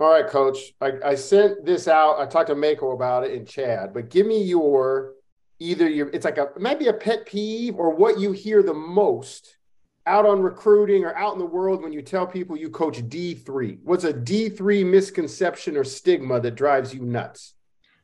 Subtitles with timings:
[0.00, 0.72] All right, coach.
[0.80, 2.18] I, I sent this out.
[2.18, 5.12] I talked to Mako about it and Chad, but give me your
[5.58, 9.58] either your it's like a maybe a pet peeve or what you hear the most
[10.06, 13.80] out on recruiting or out in the world when you tell people you coach D3?
[13.84, 17.52] What's a D3 misconception or stigma that drives you nuts?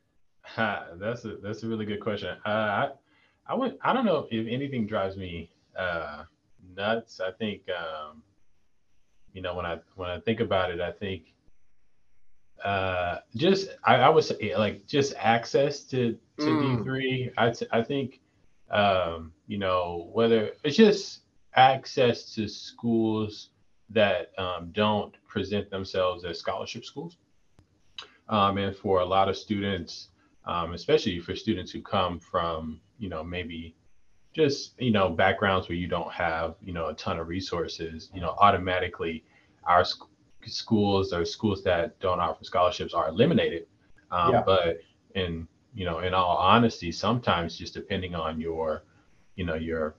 [0.57, 2.37] that's a that's a really good question.
[2.45, 2.89] Uh, I
[3.47, 6.25] I would I don't know if anything drives me uh,
[6.77, 7.21] nuts.
[7.21, 8.23] I think um,
[9.33, 11.33] you know when I when I think about it, I think
[12.65, 16.85] uh, just I, I would say like just access to to mm.
[16.85, 17.33] D3.
[17.37, 18.21] I t- I think
[18.71, 21.21] um, you know whether it's just
[21.55, 23.51] access to schools
[23.91, 27.17] that um, don't present themselves as scholarship schools.
[28.29, 30.09] Um, and for a lot of students,
[30.45, 33.75] um, especially for students who come from, you know, maybe
[34.33, 38.21] just, you know, backgrounds where you don't have, you know, a ton of resources, you
[38.21, 39.25] know, automatically
[39.65, 39.85] our
[40.47, 43.67] schools or schools that don't offer scholarships are eliminated.
[44.11, 44.43] Um, yeah.
[44.45, 44.79] But
[45.15, 48.85] in, you know, in all honesty, sometimes just depending on your,
[49.35, 49.97] you know, your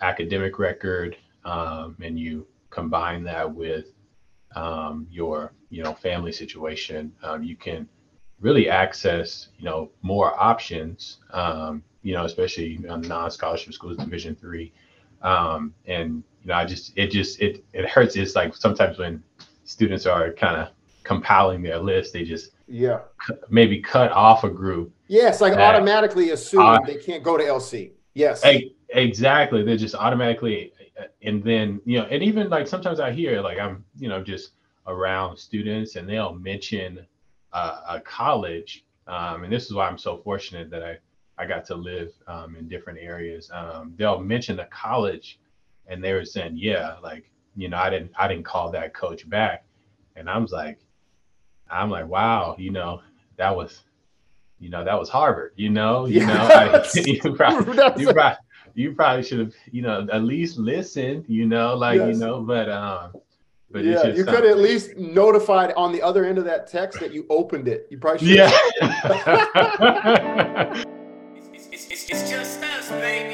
[0.00, 3.86] academic record um, and you combine that with
[4.56, 7.88] um, your you know family situation um, you can
[8.40, 14.72] really access you know more options um, you know especially on non-scholarship schools division three
[15.22, 19.22] um, and you know i just it just it it hurts it's like sometimes when
[19.64, 20.68] students are kind of
[21.02, 23.00] compiling their list they just yeah.
[23.50, 27.90] maybe cut off a group yes like automatically assume uh, they can't go to lc
[28.14, 28.42] yes.
[28.42, 30.72] Hey, exactly they're just automatically
[31.22, 34.52] and then you know and even like sometimes i hear like i'm you know just
[34.86, 37.04] around students and they'll mention
[37.52, 40.96] uh, a college um, and this is why i'm so fortunate that i
[41.38, 43.50] i got to live um, in different areas.
[43.52, 45.40] Um, they'll mention a college
[45.86, 49.28] and they were saying yeah like you know i didn't i didn't call that coach
[49.28, 49.64] back
[50.16, 50.78] and i'm like
[51.70, 53.00] i'm like wow you know
[53.36, 53.82] that was
[54.58, 56.94] you know that was harvard you know you yes.
[56.96, 58.38] know I, you probably, you probably
[58.74, 62.14] you probably should have, you know, at least listened, you know, like, yes.
[62.14, 63.12] you know, but, um,
[63.70, 67.12] but yeah, you could at least notified on the other end of that text that
[67.12, 67.86] you opened it.
[67.90, 68.36] You probably should.
[68.36, 68.50] Yeah.
[71.72, 73.33] it's, it's, it's just us, baby.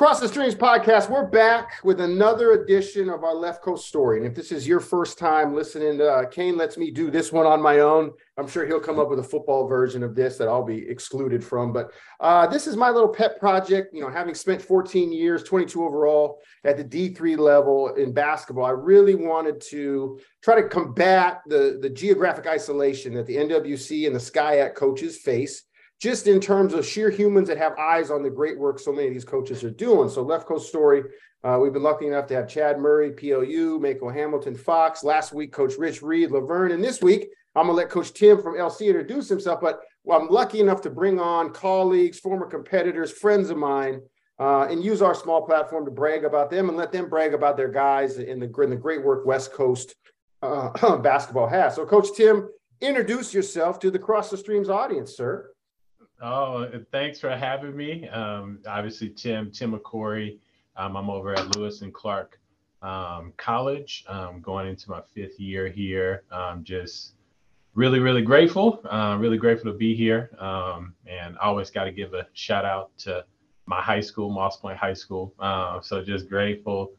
[0.00, 4.16] Cross the Streams podcast, we're back with another edition of our Left Coast story.
[4.16, 7.30] And if this is your first time listening to uh, Kane, lets me do this
[7.32, 8.12] one on my own.
[8.38, 11.44] I'm sure he'll come up with a football version of this that I'll be excluded
[11.44, 11.74] from.
[11.74, 13.92] But uh, this is my little pet project.
[13.92, 18.70] You know, having spent 14 years, 22 overall at the D3 level in basketball, I
[18.70, 24.18] really wanted to try to combat the, the geographic isolation that the NWC and the
[24.18, 25.64] SCIAC coaches face
[26.00, 29.08] just in terms of sheer humans that have eyes on the great work so many
[29.08, 30.08] of these coaches are doing.
[30.08, 31.02] So, Left Coast Story,
[31.44, 35.04] uh, we've been lucky enough to have Chad Murray, PLU, Mako Hamilton, Fox.
[35.04, 38.40] Last week, Coach Rich Reed, La Verne, And this week, I'm to let Coach Tim
[38.40, 39.60] from LC introduce himself.
[39.60, 39.80] But
[40.10, 44.00] I'm lucky enough to bring on colleagues, former competitors, friends of mine,
[44.38, 47.56] uh, and use our small platform to brag about them and let them brag about
[47.56, 49.94] their guys in the, in the great work West Coast
[50.42, 51.74] uh, basketball has.
[51.74, 52.48] So, Coach Tim,
[52.80, 55.50] introduce yourself to the Cross the Streams audience, sir.
[56.22, 58.06] Oh, thanks for having me.
[58.08, 60.38] Um, obviously, Tim, Tim McCrory.
[60.76, 62.38] Um, I'm over at Lewis and Clark
[62.82, 66.24] um, College, um, going into my fifth year here.
[66.30, 67.14] Um, just
[67.74, 68.80] really, really grateful.
[68.90, 70.30] Uh, really grateful to be here.
[70.38, 73.24] Um, and always got to give a shout out to
[73.64, 75.32] my high school, Moss Point High School.
[75.38, 76.92] Uh, so just grateful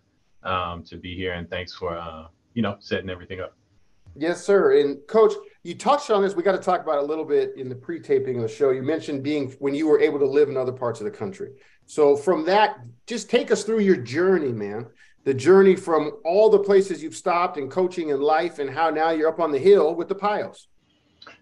[0.44, 3.56] to be here, and thanks for uh, you know setting everything up.
[4.16, 4.80] Yes, sir.
[4.80, 5.34] And coach,
[5.64, 6.36] you touched on this.
[6.36, 8.72] We got to talk about a little bit in the pre-taping of the show.
[8.72, 11.52] You mentioned being when you were able to live in other parts of the country.
[11.86, 14.88] So from that, just take us through your journey, man.
[15.24, 19.12] The journey from all the places you've stopped and coaching and life, and how now
[19.12, 20.66] you're up on the hill with the Pios.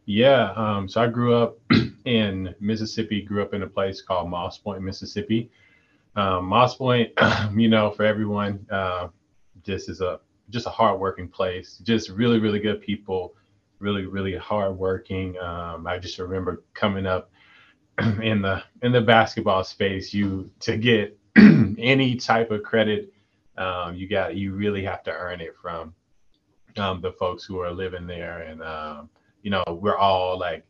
[0.05, 0.51] Yeah.
[0.53, 1.57] Um, so I grew up
[2.05, 3.21] in Mississippi.
[3.21, 5.49] Grew up in a place called Moss Point, Mississippi.
[6.17, 7.11] Um, Moss Point,
[7.55, 9.07] you know, for everyone, uh,
[9.63, 10.19] just is a
[10.49, 11.79] just a hardworking place.
[11.83, 13.35] Just really, really good people.
[13.79, 15.37] Really, really hardworking.
[15.39, 17.31] Um, I just remember coming up
[18.21, 20.13] in the in the basketball space.
[20.13, 23.13] You to get any type of credit,
[23.57, 25.93] um, you got you really have to earn it from
[26.77, 28.41] um, the folks who are living there.
[28.41, 29.09] And um,
[29.41, 30.65] you know, we're all like,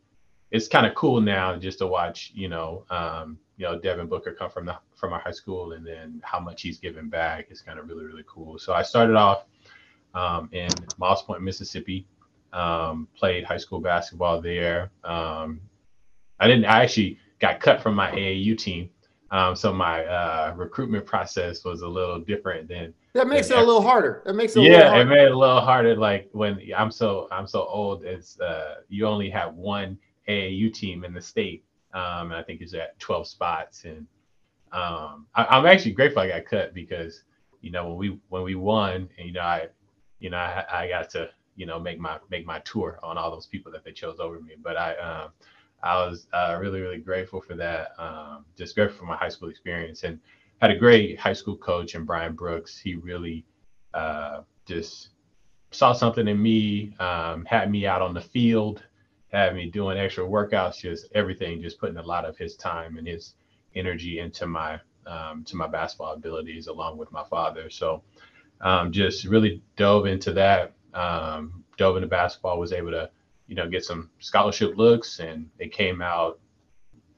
[0.50, 2.32] it's kind of cool now just to watch.
[2.34, 5.86] You know, um, you know Devin Booker come from the from our high school, and
[5.86, 8.58] then how much he's given back is kind of really really cool.
[8.58, 9.44] So I started off
[10.14, 12.06] um, in Moss Point, Mississippi.
[12.52, 14.90] Um, played high school basketball there.
[15.04, 15.60] Um,
[16.40, 16.64] I didn't.
[16.64, 18.90] I actually got cut from my AAU team,
[19.30, 22.92] um, so my uh, recruitment process was a little different than.
[23.12, 24.22] That makes than it a little harder.
[24.24, 24.62] That makes it.
[24.62, 25.96] yeah, it made it a little harder.
[25.96, 28.04] Like when I'm so I'm so old.
[28.04, 29.98] It's uh, you only have one
[30.28, 31.64] AAU team in the state.
[31.92, 34.06] Um, I think it's at 12 spots, and
[34.72, 37.24] um, I, am actually grateful I got cut because
[37.60, 39.68] you know when we when we won, and you know I,
[40.18, 43.30] you know I, I got to you know make my make my tour on all
[43.30, 44.54] those people that they chose over me.
[44.62, 45.30] But I um,
[45.82, 47.92] I was uh, really really grateful for that.
[47.98, 50.18] Um, just grateful for my high school experience and
[50.62, 52.78] had a great high school coach in Brian Brooks.
[52.78, 53.44] He really
[53.92, 55.10] uh, just
[55.70, 58.82] saw something in me, um, had me out on the field,
[59.30, 63.06] had me doing extra workouts, just everything, just putting a lot of his time and
[63.06, 63.34] his
[63.74, 67.68] energy into my um, to my basketball abilities along with my father.
[67.68, 68.02] So
[68.62, 73.10] um, just really dove into that, um, dove into basketball, was able to,
[73.46, 76.38] you know, get some scholarship looks and it came out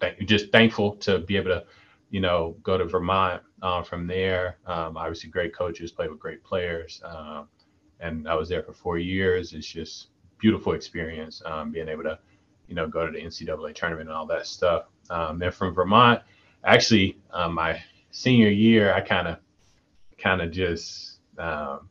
[0.00, 1.64] th- just thankful to be able to,
[2.10, 4.58] you know, go to Vermont uh, from there.
[4.66, 7.00] Um, obviously great coaches, played with great players.
[7.04, 7.48] Um,
[8.00, 9.52] and I was there for four years.
[9.52, 10.08] It's just
[10.38, 12.18] beautiful experience um, being able to,
[12.66, 14.86] you know, go to the NCAA tournament and all that stuff.
[15.08, 16.20] Um, then from Vermont,
[16.64, 17.80] actually um, my
[18.10, 19.38] senior year, I kind of,
[20.18, 21.88] kind of just, um,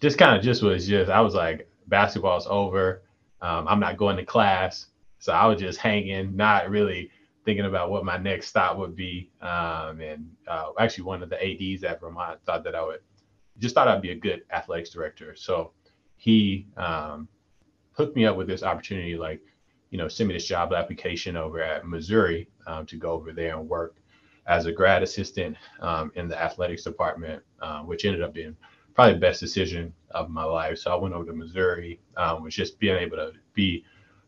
[0.00, 3.02] just kind of just was just I was like basketball's over.
[3.40, 4.86] Um, I'm not going to class,
[5.18, 7.10] so I was just hanging, not really
[7.44, 9.30] thinking about what my next stop would be.
[9.40, 13.00] Um, and uh, actually, one of the ads at Vermont thought that I would
[13.58, 15.34] just thought I'd be a good athletics director.
[15.36, 15.72] So
[16.16, 17.28] he um,
[17.92, 19.40] hooked me up with this opportunity, like
[19.90, 23.56] you know, send me this job application over at Missouri um, to go over there
[23.56, 23.96] and work
[24.46, 28.56] as a grad assistant um, in the athletics department, uh, which ended up being
[28.98, 30.76] probably best decision of my life.
[30.76, 33.84] So I went over to Missouri, um, was just being able to be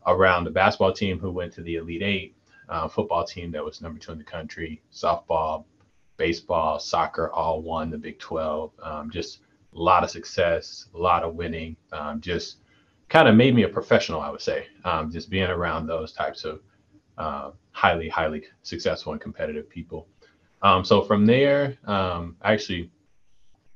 [0.07, 2.37] around the basketball team who went to the Elite Eight,
[2.69, 5.65] uh, football team that was number two in the country, softball,
[6.15, 8.71] baseball, soccer, all won the Big 12.
[8.81, 9.39] Um, just
[9.75, 12.59] a lot of success, a lot of winning, um, just
[13.09, 16.45] kind of made me a professional, I would say, um, just being around those types
[16.45, 16.61] of
[17.17, 20.07] uh, highly, highly successful and competitive people.
[20.61, 22.89] Um, so from there, um, actually,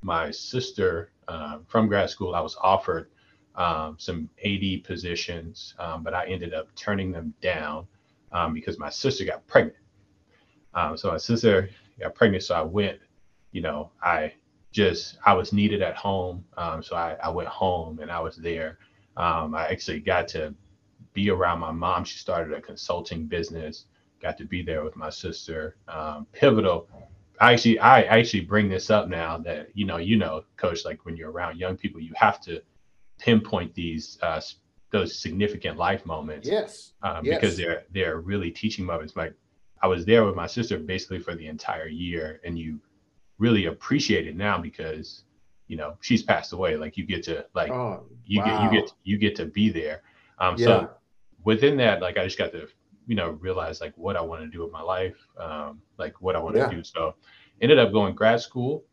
[0.05, 3.09] my sister uh, from grad school, I was offered
[3.55, 7.87] um, some AD positions, um, but I ended up turning them down
[8.31, 9.77] um, because my sister got pregnant.
[10.95, 11.69] so my sister
[11.99, 12.99] got pregnant, so I went.
[13.51, 14.33] You know, I
[14.71, 16.43] just I was needed at home,
[16.81, 18.77] so I, I went home and I was there
[19.17, 20.53] um, I actually got to
[21.13, 22.03] be around my mom.
[22.03, 23.85] She started a consulting business.
[24.21, 25.77] Got to be there with my sister.
[25.87, 26.89] Um, pivotal.
[27.39, 30.85] I actually, I actually bring this up now that you know, you know, coach.
[30.85, 32.61] Like when you're around young people, you have to
[33.19, 34.41] pinpoint these uh,
[34.91, 36.47] those significant life moments.
[36.47, 36.93] Yes.
[37.01, 37.39] Um, yes.
[37.39, 39.15] Because they're they're really teaching moments.
[39.15, 39.33] Like
[39.81, 42.79] I was there with my sister basically for the entire year, and you
[43.37, 45.23] really appreciate it now because
[45.67, 48.45] you know she's passed away like you get to like oh, you wow.
[48.45, 50.01] get you get you get to be there
[50.39, 50.65] um yeah.
[50.65, 50.89] so
[51.43, 52.67] within that like i just got to
[53.07, 56.35] you know realize like what i want to do with my life um like what
[56.35, 56.69] i want to yeah.
[56.69, 57.15] do so
[57.61, 58.83] ended up going grad school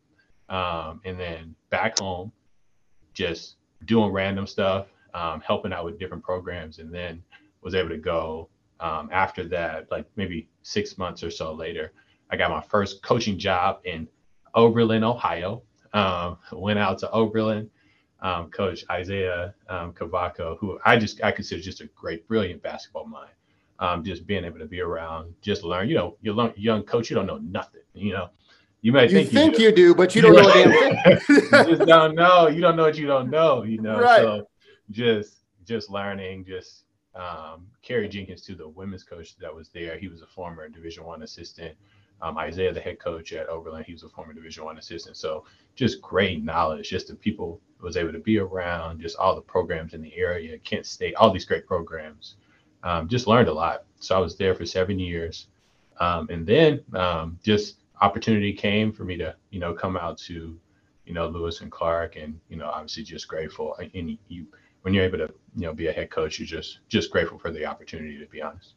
[0.49, 2.31] um and then back home
[3.13, 3.55] just
[3.85, 7.21] doing random stuff um helping out with different programs and then
[7.61, 8.49] was able to go
[8.79, 11.91] um after that like maybe six months or so later
[12.31, 14.07] i got my first coaching job in
[14.55, 15.61] oberlin ohio
[15.93, 17.69] um, went out to Oberlin.
[18.21, 23.05] Um, Coach Isaiah um, Cavaco, who I just I consider just a great, brilliant basketball
[23.05, 23.31] mind.
[23.83, 25.89] Um, just being able to be around, just learn.
[25.89, 27.81] You know, you're young coach, you don't know nothing.
[27.93, 28.29] You know,
[28.81, 29.63] you might you think, think you, do.
[29.63, 31.19] you do, but you don't know a damn
[31.67, 32.47] you just don't know.
[32.47, 33.63] You don't know what you don't know.
[33.63, 34.21] You know, right.
[34.21, 34.47] so
[34.89, 36.45] just just learning.
[36.45, 39.97] Just um, Kerry Jenkins, to the women's coach that was there.
[39.97, 41.75] He was a former Division One assistant.
[42.21, 45.17] Um, Isaiah, the head coach at Oberlin, he was a former Division One assistant.
[45.17, 45.43] So
[45.75, 46.89] just great knowledge.
[46.89, 50.57] Just the people was able to be around, just all the programs in the area,
[50.59, 52.35] Kent State, all these great programs.
[52.83, 53.85] Um, just learned a lot.
[53.99, 55.47] So I was there for seven years,
[55.99, 60.59] um, and then um, just opportunity came for me to you know come out to
[61.05, 63.75] you know Lewis and Clark, and you know obviously just grateful.
[63.93, 64.45] And you
[64.81, 67.51] when you're able to you know be a head coach, you're just just grateful for
[67.51, 68.75] the opportunity to be honest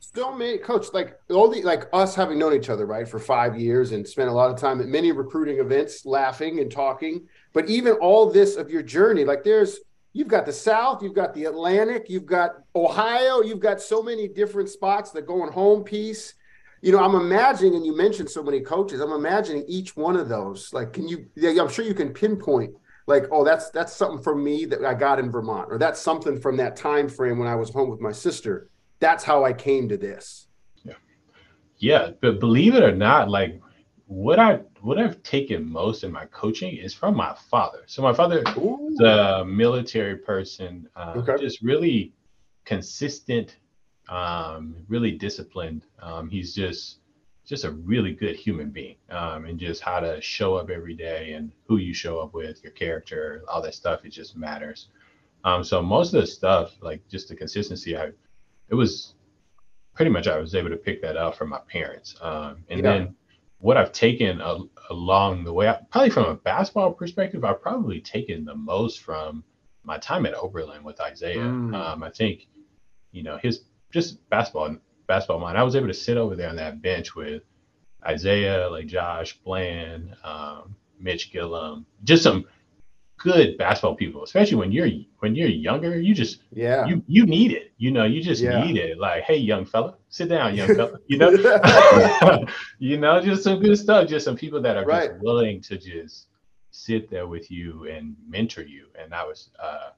[0.00, 3.58] still many coach like all the like us having known each other right for five
[3.58, 7.68] years and spent a lot of time at many recruiting events laughing and talking but
[7.68, 9.80] even all this of your journey like there's
[10.12, 14.28] you've got the south you've got the atlantic you've got ohio you've got so many
[14.28, 16.34] different spots the going home piece
[16.82, 20.28] you know i'm imagining and you mentioned so many coaches i'm imagining each one of
[20.28, 21.26] those like can you
[21.58, 22.74] i'm sure you can pinpoint
[23.10, 26.40] like, oh, that's that's something from me that I got in Vermont, or that's something
[26.40, 28.70] from that time frame when I was home with my sister.
[29.00, 30.46] That's how I came to this.
[30.84, 30.94] Yeah,
[31.78, 33.60] yeah, but believe it or not, like
[34.10, 37.84] what I what I've taken most in my coaching is from my father.
[37.86, 38.90] So my father, Ooh.
[38.96, 41.40] the military person, uh, okay.
[41.40, 42.12] just really
[42.64, 43.58] consistent,
[44.08, 45.86] um, really disciplined.
[46.02, 46.98] Um, he's just
[47.46, 51.34] just a really good human being um, and just how to show up every day
[51.34, 54.04] and who you show up with, your character, all that stuff.
[54.04, 54.88] It just matters.
[55.44, 58.10] Um, so most of the stuff, like just the consistency, I
[58.70, 59.14] it was
[59.94, 62.16] pretty much I was able to pick that up from my parents.
[62.20, 62.82] Um, and yeah.
[62.82, 63.16] then
[63.60, 64.58] what I've taken a,
[64.90, 69.44] along the way, probably from a basketball perspective, I've probably taken the most from
[69.84, 71.38] my time at Oberlin with Isaiah.
[71.38, 71.74] Mm.
[71.74, 72.48] Um, I think,
[73.12, 74.76] you know, his just basketball
[75.06, 75.58] basketball mind.
[75.58, 77.42] I was able to sit over there on that bench with
[78.04, 82.46] Isaiah, like Josh Bland, um, Mitch Gillum, just some
[83.20, 86.00] good basketball people, especially when you're when you're younger.
[86.00, 87.72] You just yeah you you need it.
[87.76, 88.64] You know, you just yeah.
[88.64, 88.98] need it.
[88.98, 90.98] Like, hey, young fella, sit down, young fella.
[91.06, 91.30] You know,
[92.78, 94.08] you know, just some good stuff.
[94.08, 95.10] Just some people that are right.
[95.10, 96.28] just willing to just
[96.70, 98.86] sit there with you and mentor you.
[99.00, 99.90] And I was uh,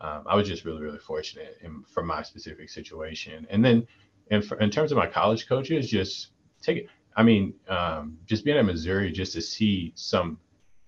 [0.00, 3.46] um, I was just really really fortunate in, for my specific situation.
[3.48, 3.86] And then
[4.30, 6.28] in, in terms of my college coaches, just
[6.60, 6.88] take it.
[7.18, 10.38] I mean, um, just being at Missouri, just to see some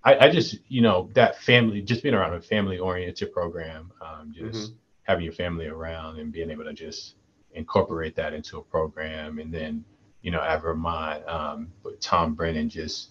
[0.04, 4.32] I, I, just, you know, that family, just being around a family oriented program, um,
[4.34, 4.74] just mm-hmm.
[5.02, 7.16] having your family around and being able to just
[7.52, 9.38] incorporate that into a program.
[9.38, 9.84] And then,
[10.22, 13.10] you know, at Vermont, um, Tom Brennan, just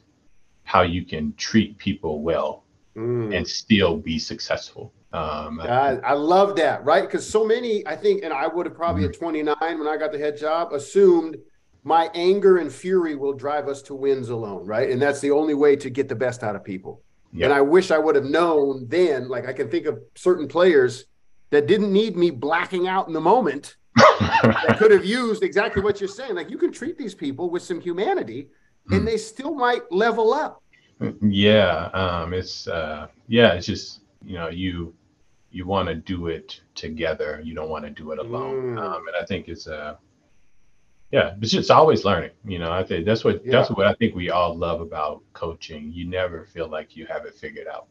[0.63, 2.63] how you can treat people well
[2.95, 3.35] mm.
[3.35, 4.93] and still be successful.
[5.13, 7.03] Um, I, I, love that, right?
[7.03, 9.13] Because so many, I think, and I would have probably mm-hmm.
[9.13, 11.37] at 29 when I got the head job assumed
[11.87, 14.89] my anger and fury will drive us to wins alone, right?
[14.89, 17.01] And that's the only way to get the best out of people.
[17.31, 17.45] Yep.
[17.45, 21.05] And I wish I would have known then, like I can think of certain players
[21.49, 26.01] that didn't need me blacking out in the moment that could have used exactly what
[26.01, 26.35] you're saying.
[26.35, 28.49] Like you can treat these people with some humanity
[28.89, 29.05] and hmm.
[29.05, 30.61] they still might level up.
[31.21, 31.85] Yeah.
[31.93, 34.93] Um, it's, uh, yeah, it's just, you know, you,
[35.51, 37.41] you want to do it together.
[37.45, 38.75] You don't want to do it alone.
[38.75, 38.81] Mm.
[38.81, 39.95] Um, and I think it's, uh,
[41.11, 43.51] yeah it's just always learning you know i think that's what yeah.
[43.51, 45.91] that's what i think we all love about coaching.
[45.93, 47.87] You never feel like you have it figured out.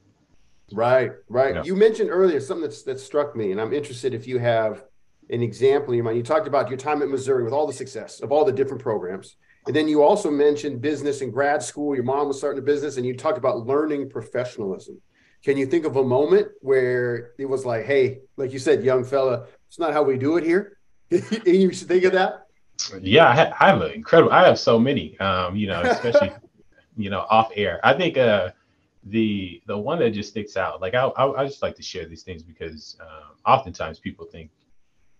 [0.72, 1.48] Right right.
[1.48, 1.64] You, know?
[1.64, 4.84] you mentioned earlier something that's that struck me and i'm interested if you have
[5.30, 6.16] an example in your mind.
[6.16, 8.82] You talked about your time at missouri with all the success of all the different
[8.82, 9.36] programs.
[9.66, 11.96] And then you also mentioned business in grad school.
[11.96, 15.00] Your mom was starting a business and you talked about learning professionalism.
[15.44, 19.04] Can you think of a moment where it was like hey like you said young
[19.04, 20.78] fella it's not how we do it here?
[21.10, 22.45] And you should think of that
[23.00, 24.32] yeah, I, ha- I have an incredible.
[24.32, 25.18] I have so many.
[25.18, 26.32] Um, you know, especially
[26.96, 27.80] you know off air.
[27.82, 28.50] I think uh,
[29.04, 30.80] the the one that just sticks out.
[30.80, 34.50] Like I I, I just like to share these things because um, oftentimes people think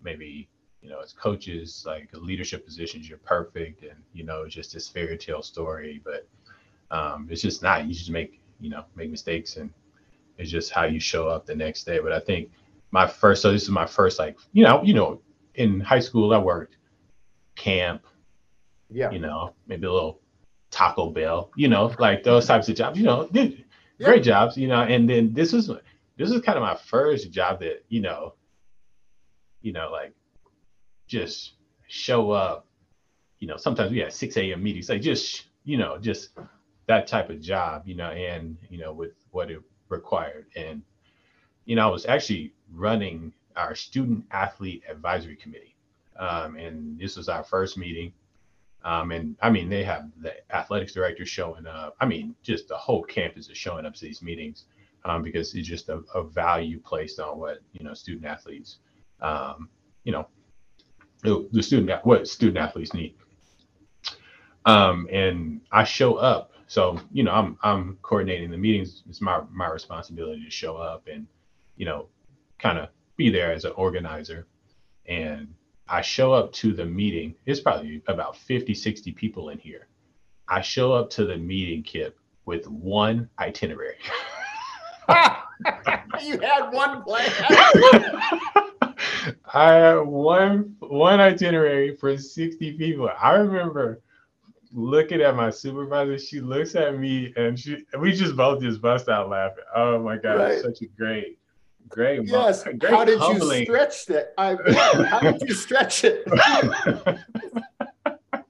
[0.02, 0.48] maybe
[0.82, 4.88] you know as coaches like leadership positions you're perfect and you know it's just this
[4.88, 6.26] fairy tale story, but
[6.90, 7.86] um, it's just not.
[7.86, 9.70] You just make you know make mistakes and
[10.38, 11.98] it's just how you show up the next day.
[11.98, 12.50] But I think
[12.90, 15.20] my first so this is my first like you know you know
[15.54, 16.76] in high school I worked
[17.66, 18.06] camp.
[18.88, 19.10] Yeah.
[19.10, 20.20] You know, maybe a little
[20.70, 23.48] Taco Bell, you know, like those types of jobs, you know, yeah.
[24.00, 25.66] great jobs, you know, and then this was
[26.16, 28.34] this was kind of my first job that, you know,
[29.60, 30.14] you know, like
[31.08, 31.54] just
[31.88, 32.66] show up,
[33.40, 34.62] you know, sometimes we had 6 a.m.
[34.62, 36.30] meetings, like just, you know, just
[36.86, 40.46] that type of job, you know, and you know, with what it required.
[40.54, 40.82] And,
[41.64, 45.75] you know, I was actually running our student athlete advisory committee.
[46.18, 48.12] Um, and this was our first meeting.
[48.84, 51.96] Um, and I mean, they have the athletics director showing up.
[52.00, 54.66] I mean, just the whole campus is showing up to these meetings
[55.04, 58.78] um, because it's just a, a, value placed on what you know student athletes,
[59.20, 59.68] um,
[60.04, 60.28] you know,
[61.22, 63.14] the student what student athletes need.
[64.66, 69.02] Um, and I show up, so you know, I'm I'm coordinating the meetings.
[69.08, 71.26] It's my my responsibility to show up and
[71.76, 72.08] you know,
[72.58, 74.46] kind of be there as an organizer
[75.06, 75.54] and
[75.88, 77.34] I show up to the meeting.
[77.46, 79.86] It's probably about 50, 60 people in here.
[80.48, 83.96] I show up to the meeting, Kip, with one itinerary.
[86.22, 87.30] you had one plan.
[89.52, 93.10] I had one one itinerary for 60 people.
[93.20, 94.02] I remember
[94.72, 96.18] looking at my supervisor.
[96.18, 99.64] She looks at me and she we just both just bust out laughing.
[99.74, 100.60] Oh my god, right.
[100.60, 101.38] such a great
[101.88, 102.22] Great.
[102.24, 102.64] Yes.
[102.64, 103.60] Great how did humbling.
[103.60, 104.32] you stretch that?
[104.38, 104.56] I,
[105.06, 106.24] how did you stretch it?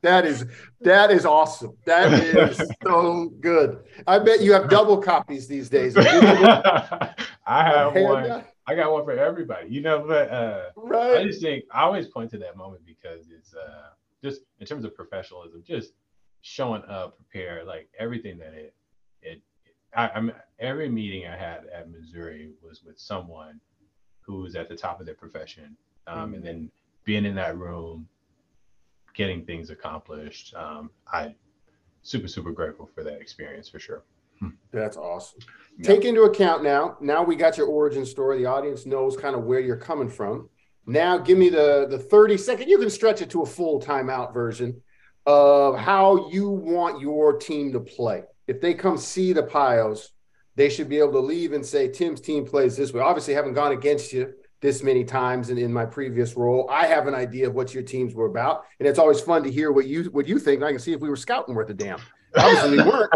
[0.03, 0.47] that is
[0.81, 1.77] that is awesome.
[1.85, 3.85] That is so good.
[4.07, 5.97] I bet you have double copies these days.
[5.97, 7.15] I
[7.47, 8.45] have one.
[8.69, 10.05] I got one for everybody, you know.
[10.07, 11.19] But uh, right.
[11.19, 13.91] I just think I always point to that moment because it's uh,
[14.23, 15.93] just in terms of professionalism, just
[16.43, 18.75] showing up prepared, like everything that it
[19.23, 19.43] it.
[19.97, 23.61] I, I'm every meeting I had at Missouri was with someone
[24.21, 25.77] who was at the top of their profession,
[26.07, 26.35] um, mm-hmm.
[26.35, 26.71] and then
[27.05, 28.09] being in that room,
[29.15, 30.55] getting things accomplished.
[30.55, 31.35] Um, I
[32.03, 34.05] super super grateful for that experience for sure.
[34.39, 34.51] Hmm.
[34.71, 35.41] That's awesome.
[35.79, 35.87] Yeah.
[35.87, 36.99] Take into account now.
[37.01, 38.39] Now we got your origin story.
[38.39, 40.51] The audience knows kind of where you're coming from.
[40.85, 42.69] Now give me the the 30 second.
[42.69, 44.83] You can stretch it to a full timeout version
[45.25, 48.23] of how you want your team to play.
[48.47, 50.11] If they come see the Pios,
[50.55, 53.01] they should be able to leave and say Tim's team plays this way.
[53.01, 56.69] Obviously, haven't gone against you this many times in, in my previous role.
[56.71, 59.51] I have an idea of what your teams were about, and it's always fun to
[59.51, 60.63] hear what you what you think.
[60.63, 62.01] I can see if we were scouting worth a damn.
[62.37, 63.13] Obviously, we weren't.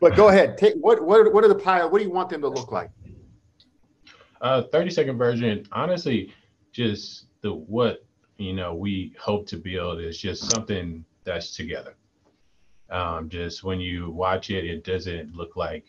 [0.00, 0.58] but go ahead.
[0.58, 1.90] Take what what what are the pile?
[1.90, 2.90] What do you want them to look like?
[4.40, 5.66] Uh, 30 second version.
[5.72, 6.34] Honestly,
[6.72, 8.04] just the what
[8.36, 11.94] you know we hope to build is just something that's together.
[12.90, 15.86] Um, just when you watch it, it doesn't look like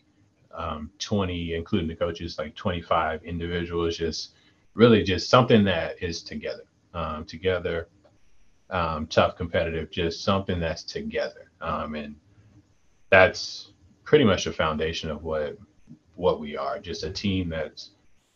[0.52, 4.34] um, 20, including the coaches, like 25 individuals, just
[4.74, 6.64] really just something that is together,
[6.94, 7.88] um, together,
[8.70, 11.50] um, tough, competitive, just something that's together.
[11.60, 12.16] Um, and
[13.10, 13.72] that's
[14.04, 15.58] pretty much the foundation of what
[16.14, 17.90] what we are, just a team that's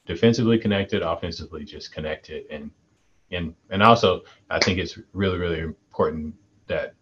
[0.07, 2.71] defensively connected, offensively just connected, and
[3.31, 6.35] and and also I think it's really really important
[6.69, 6.95] that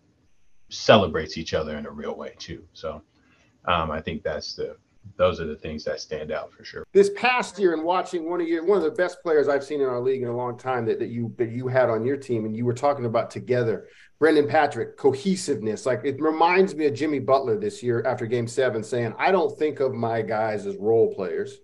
[0.70, 2.64] celebrates each other in a real way too.
[2.72, 3.02] So
[3.66, 4.76] um, I think that's the
[5.16, 6.86] those are the things that stand out for sure.
[6.92, 9.80] This past year, and watching one of your one of the best players I've seen
[9.80, 12.16] in our league in a long time that, that you that you had on your
[12.16, 15.86] team, and you were talking about together, Brendan Patrick, cohesiveness.
[15.86, 19.58] Like it reminds me of Jimmy Butler this year after Game Seven, saying, "I don't
[19.58, 21.58] think of my guys as role players;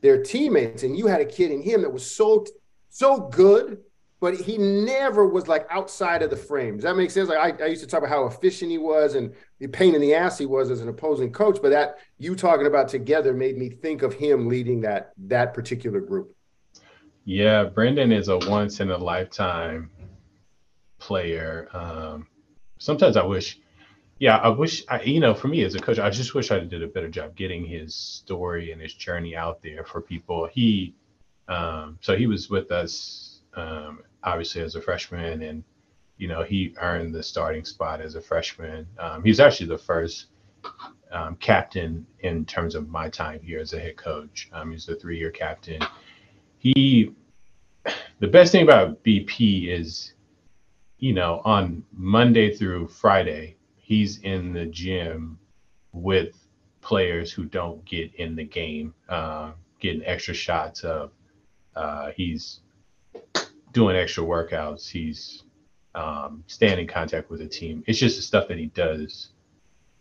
[0.00, 2.44] they're teammates." And you had a kid in him that was so
[2.88, 3.78] so good
[4.20, 6.76] but he never was like outside of the frame.
[6.76, 7.28] Does that make sense?
[7.28, 10.00] Like I, I, used to talk about how efficient he was and the pain in
[10.00, 13.56] the ass he was as an opposing coach, but that you talking about together made
[13.56, 16.34] me think of him leading that that particular group.
[17.24, 19.90] Yeah, Brendan is a once in a lifetime
[20.98, 21.68] player.
[21.72, 22.26] Um,
[22.78, 23.60] sometimes I wish,
[24.18, 26.58] yeah, I wish, I, you know, for me as a coach, I just wish I
[26.58, 30.48] did a better job getting his story and his journey out there for people.
[30.50, 30.94] He,
[31.48, 35.64] um, so he was with us um, obviously as a freshman, and
[36.16, 38.86] you know he earned the starting spot as a freshman.
[38.98, 40.26] Um, he's actually the first
[41.12, 44.48] um, captain in terms of my time here as a head coach.
[44.52, 45.80] Um, he's the three-year captain.
[46.58, 47.14] He,
[48.18, 50.12] the best thing about BP is,
[50.98, 55.38] you know, on Monday through Friday, he's in the gym
[55.92, 56.36] with
[56.80, 61.10] players who don't get in the game, uh, getting extra shots of.
[61.76, 62.60] Uh, he's
[63.72, 64.88] doing extra workouts.
[64.88, 65.44] He's
[65.94, 67.82] um, staying in contact with the team.
[67.86, 69.30] It's just the stuff that he does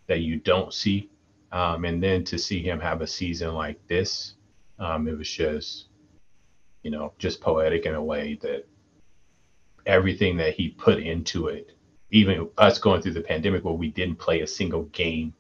[0.08, 1.10] that you don't see.
[1.52, 4.36] Um, and then to see him have a season like this,
[4.80, 5.86] um, it was just,
[6.84, 8.68] you know, just poetic in a way that
[9.86, 11.72] everything that he put into it,
[12.12, 15.34] even us going through the pandemic where we didn't play a single game,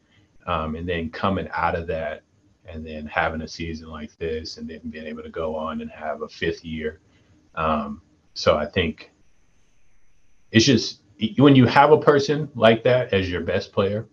[0.47, 2.23] um, and then coming out of that
[2.65, 5.91] and then having a season like this and then being able to go on and
[5.91, 6.99] have a fifth year.
[7.55, 8.01] Um,
[8.37, 9.09] so I think
[10.51, 11.01] it's just
[11.39, 14.07] when you have a person like that as your best player,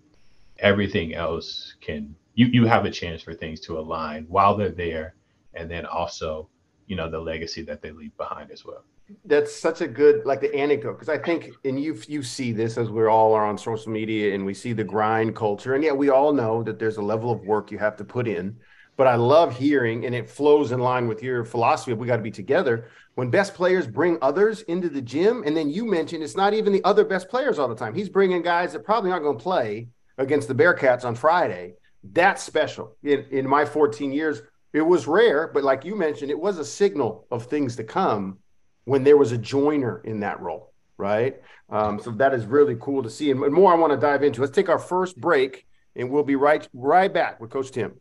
[0.58, 5.14] everything else can you you have a chance for things to align while they're there,
[5.52, 6.48] and then also
[6.87, 8.84] you know the legacy that they leave behind as well.
[9.26, 12.78] That's such a good like the anecdote because I think and you you see this
[12.78, 15.92] as we all are on social media and we see the grind culture and yeah
[15.92, 18.56] we all know that there's a level of work you have to put in
[18.96, 22.16] but I love hearing, and it flows in line with your philosophy of we got
[22.16, 22.88] to be together.
[23.14, 26.72] When best players bring others into the gym, and then you mentioned it's not even
[26.72, 27.94] the other best players all the time.
[27.94, 31.74] He's bringing guys that probably aren't going to play against the Bearcats on Friday.
[32.12, 32.96] That's special.
[33.02, 36.64] In, in my 14 years, it was rare, but like you mentioned, it was a
[36.64, 38.38] signal of things to come
[38.85, 41.40] when there was a joiner in that role, right?
[41.70, 43.30] Um, so that is really cool to see.
[43.30, 44.40] And more I want to dive into.
[44.40, 47.94] Let's take our first break, and we'll be right right back with Coach Tim.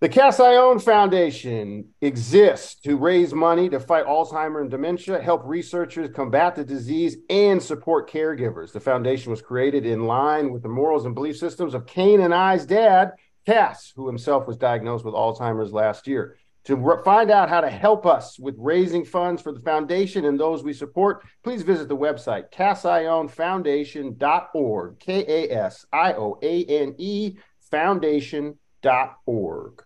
[0.00, 6.56] The Cast Foundation exists to raise money to fight Alzheimer and dementia, help researchers combat
[6.56, 8.72] the disease, and support caregivers.
[8.72, 12.32] The foundation was created in line with the morals and belief systems of Kane and
[12.32, 13.10] I's dad,
[13.44, 16.38] Cass, who himself was diagnosed with Alzheimer's last year.
[16.64, 20.64] To find out how to help us with raising funds for the foundation and those
[20.64, 27.36] we support, please visit the website kasionefoundation.org, K A S I O A N E
[27.70, 29.84] foundation.org.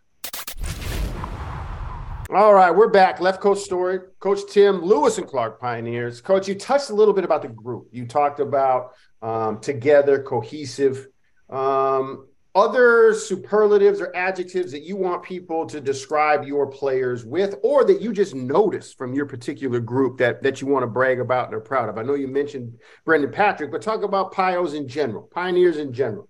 [2.30, 3.20] All right, we're back.
[3.20, 4.00] Left Coast Story.
[4.18, 6.22] Coach Tim, Lewis and Clark Pioneers.
[6.22, 7.88] Coach, you touched a little bit about the group.
[7.92, 11.08] You talked about um, together, cohesive.
[11.50, 17.84] Um, other superlatives or adjectives that you want people to describe your players with, or
[17.84, 21.46] that you just notice from your particular group that that you want to brag about
[21.46, 21.98] and are proud of.
[21.98, 26.28] I know you mentioned Brendan Patrick, but talk about Pios in general, Pioneers in general.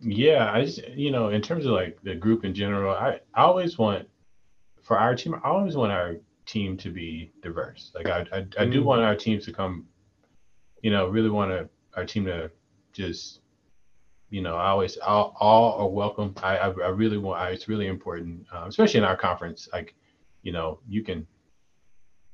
[0.00, 3.42] Yeah, I just you know, in terms of like the group in general, I, I
[3.42, 4.06] always want
[4.88, 7.92] for our team, I always want our team to be diverse.
[7.94, 8.84] Like I, I, I do mm.
[8.84, 9.86] want our teams to come,
[10.80, 12.50] you know, really want to, our team to
[12.94, 13.40] just,
[14.30, 16.34] you know, I always, all, all are welcome.
[16.42, 19.68] I, I, I really want, I, it's really important, um, especially in our conference.
[19.74, 19.94] Like,
[20.42, 21.26] you know, you can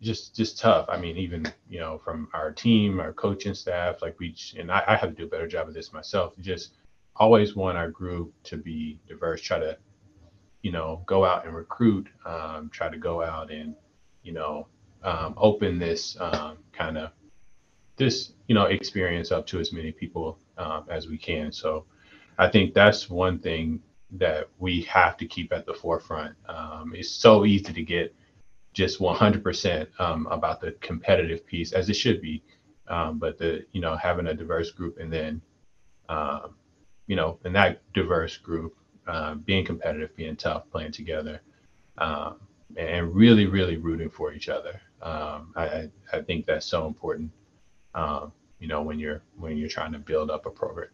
[0.01, 0.87] just, just tough.
[0.89, 4.85] I mean, even, you know, from our team, our coaching staff, like we, and I,
[4.87, 6.35] I have to do a better job of this myself.
[6.41, 6.75] Just
[7.17, 9.77] always want our group to be diverse, try to,
[10.65, 13.77] you know, go out and recruit, um, try to go out and,
[14.23, 14.67] you know,
[15.03, 17.11] um, open this um, kind of
[17.97, 21.53] this, you know, experience up to as many people um, as we can.
[21.53, 21.85] So
[22.39, 23.79] I think that's one thing
[24.13, 26.35] that we have to keep at the forefront.
[26.49, 28.15] Um, it's so easy to get
[28.73, 32.43] just 100% um, about the competitive piece as it should be.
[32.87, 35.43] but the, you know, having a diverse group and then,
[37.07, 38.75] you know, in that diverse group,
[39.07, 41.41] uh, being competitive, being tough, playing together,
[41.99, 42.37] um,
[42.77, 44.81] and really, really rooting for each other.
[45.03, 47.31] Um, I, I think that's so important.
[47.95, 50.89] Um, you know, when you're when you're trying to build up a program.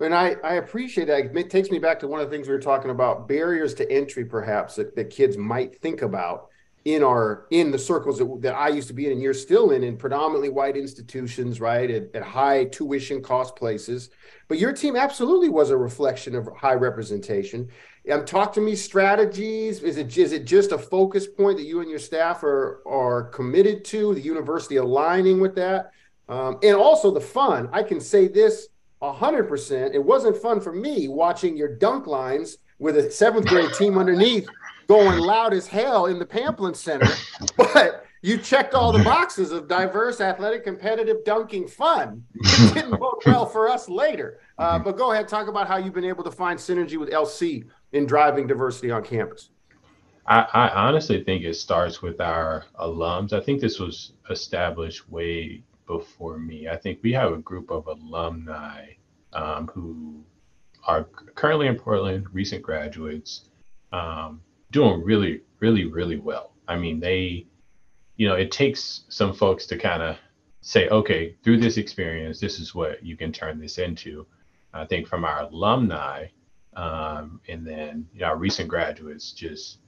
[0.00, 1.36] And I, I appreciate that.
[1.36, 3.90] It takes me back to one of the things we were talking about barriers to
[3.90, 6.48] entry, perhaps that, that kids might think about
[6.86, 9.72] in our in the circles that, that I used to be in and you're still
[9.72, 11.90] in in predominantly white institutions, right?
[11.90, 14.10] At, at high tuition cost places.
[14.46, 17.68] But your team absolutely was a reflection of high representation.
[18.08, 19.82] Um, talk to me strategies.
[19.82, 23.24] Is it is it just a focus point that you and your staff are are
[23.30, 24.14] committed to?
[24.14, 25.90] The university aligning with that,
[26.28, 27.68] um, and also the fun.
[27.72, 28.68] I can say this
[29.02, 29.94] hundred percent.
[29.94, 34.48] It wasn't fun for me watching your dunk lines with a seventh grade team underneath
[34.86, 37.08] going loud as hell in the Pamplin Center,
[37.56, 42.24] but you checked all the boxes of diverse, athletic, competitive dunking fun.
[42.34, 44.40] It didn't bode well for us later.
[44.58, 47.64] Uh, but go ahead, talk about how you've been able to find synergy with LC
[47.92, 49.50] in driving diversity on campus.
[50.26, 53.32] I, I honestly think it starts with our alums.
[53.32, 56.68] I think this was established way before me.
[56.68, 58.86] I think we have a group of alumni
[59.32, 60.24] um, who
[60.84, 63.50] are currently in Portland, recent graduates,
[63.92, 66.52] um, doing really, really, really well.
[66.68, 67.46] I mean, they,
[68.16, 70.16] you know, it takes some folks to kind of
[70.60, 74.26] say, okay, through this experience, this is what you can turn this into.
[74.72, 76.26] I think from our alumni,
[76.74, 79.78] um, and then you know, our recent graduates, just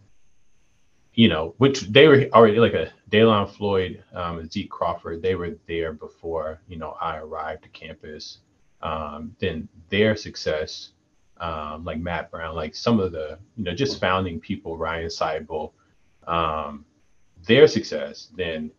[1.14, 5.58] you know, which they were already like a Daylon Floyd, um, Zeke Crawford, they were
[5.66, 8.38] there before you know I arrived to campus.
[8.80, 10.92] Um, then their success
[11.40, 15.72] um, like Matt Brown, like some of the, you know, just founding people, Ryan Seibel,
[16.26, 16.84] um,
[17.46, 18.70] their success, then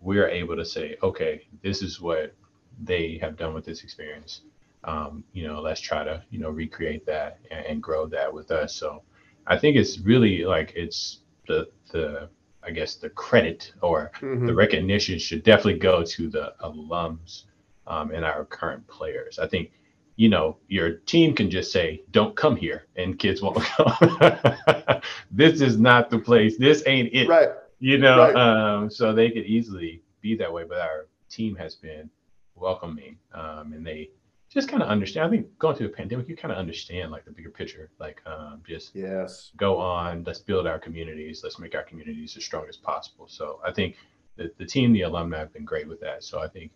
[0.00, 2.34] we're able to say, okay, this is what
[2.82, 4.42] they have done with this experience.
[4.84, 8.50] Um, you know, let's try to, you know, recreate that and, and grow that with
[8.50, 8.74] us.
[8.74, 9.02] So
[9.46, 12.28] I think it's really like it's the, the,
[12.64, 14.46] I guess the credit or mm-hmm.
[14.46, 17.44] the recognition should definitely go to the alums
[17.86, 19.38] um, and our current players.
[19.38, 19.72] I think
[20.16, 25.00] you know, your team can just say, don't come here, and kids won't come.
[25.30, 26.58] this is not the place.
[26.58, 27.28] This ain't it.
[27.28, 27.48] Right.
[27.80, 28.36] You know, right.
[28.36, 32.08] um, so they could easily be that way, but our team has been
[32.54, 34.10] welcoming, um, and they
[34.50, 35.26] just kind of understand.
[35.26, 37.90] I think going through the pandemic, you kind of understand like the bigger picture.
[37.98, 40.22] Like, um, just yes, go on.
[40.24, 41.40] Let's build our communities.
[41.42, 43.26] Let's make our communities as strong as possible.
[43.28, 43.96] So I think
[44.36, 46.22] the, the team, the alumni, have been great with that.
[46.22, 46.70] So I think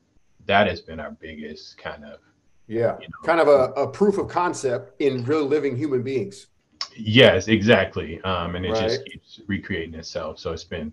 [0.46, 2.18] that has been our biggest kind of
[2.66, 3.24] yeah, you know?
[3.24, 6.48] kind of a, a proof of concept in real living human beings.
[6.96, 8.20] Yes, exactly.
[8.22, 8.82] Um, and it right.
[8.82, 10.38] just keeps recreating itself.
[10.38, 10.92] So it's been,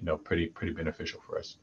[0.00, 1.56] you know, pretty pretty beneficial for us.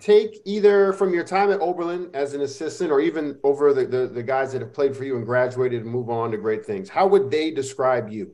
[0.00, 4.06] Take either from your time at Oberlin as an assistant, or even over the, the,
[4.06, 6.88] the guys that have played for you and graduated and move on to great things.
[6.88, 8.32] How would they describe you?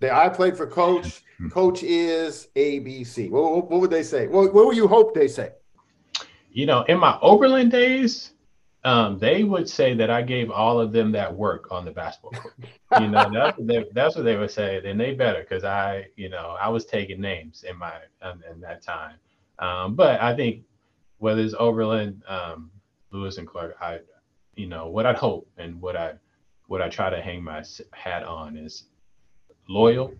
[0.00, 1.22] They, I played for Coach.
[1.50, 3.30] Coach is ABC.
[3.30, 4.26] What, what would they say?
[4.26, 5.50] What, what would you hope they say?
[6.50, 8.32] You know, in my Oberlin days,
[8.86, 12.40] um, they would say that I gave all of them that work on the basketball
[12.40, 12.54] court.
[13.00, 14.80] You know, that's what they, that's what they would say.
[14.84, 18.60] And they better because I, you know, I was taking names in my in, in
[18.60, 19.16] that time.
[19.58, 20.62] Um, but I think
[21.18, 22.70] whether it's Oberlin, um,
[23.10, 23.98] Lewis, and Clark, I,
[24.54, 26.12] you know, what I hope and what I
[26.68, 28.84] what I try to hang my hat on is
[29.68, 30.14] loyal,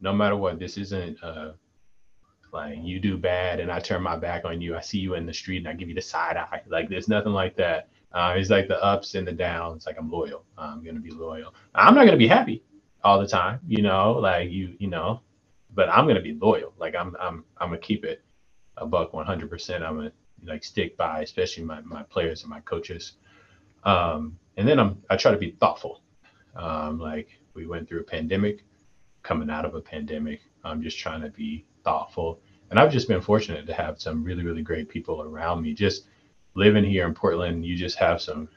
[0.00, 0.60] no matter what.
[0.60, 1.54] This isn't uh,
[2.52, 4.76] like you do bad and I turn my back on you.
[4.76, 6.62] I see you in the street and I give you the side eye.
[6.68, 7.88] Like there's nothing like that.
[8.16, 9.86] Uh, it's like the ups and the downs.
[9.86, 10.44] Like I'm loyal.
[10.58, 11.54] I'm gonna be loyal.
[11.76, 12.64] I'm not gonna be happy
[13.04, 14.14] all the time, you know.
[14.14, 15.22] Like you, you know,
[15.74, 16.74] but I'm gonna be loyal.
[16.78, 18.24] Like I'm, I'm, I'm gonna keep it
[18.78, 19.50] a buck 100.
[19.50, 20.12] percent I'm gonna
[20.44, 23.14] like stick by, especially my my players and my coaches.
[23.84, 26.02] Um, and then I'm I try to be thoughtful.
[26.56, 28.64] Um, like we went through a pandemic,
[29.24, 30.40] coming out of a pandemic.
[30.64, 32.40] I'm just trying to be thoughtful.
[32.70, 35.74] And I've just been fortunate to have some really, really great people around me.
[35.74, 36.08] Just
[36.56, 38.48] living here in Portland, you just have some